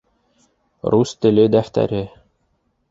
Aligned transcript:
Рус 0.95 1.13
теле 1.25 1.47
дәфтәре... 1.59 2.05